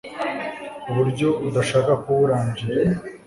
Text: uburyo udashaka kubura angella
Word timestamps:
uburyo 0.89 1.27
udashaka 1.47 1.91
kubura 2.03 2.33
angella 2.41 2.93